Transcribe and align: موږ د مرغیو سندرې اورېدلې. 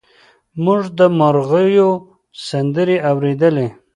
موږ 0.63 0.81
د 0.97 0.99
مرغیو 1.19 1.89
سندرې 2.47 2.97
اورېدلې. 3.09 3.67